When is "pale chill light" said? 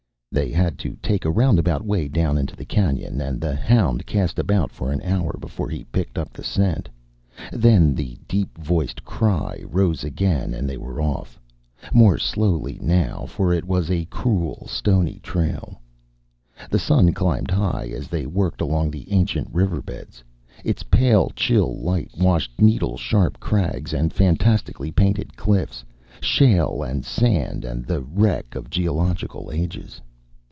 20.83-22.09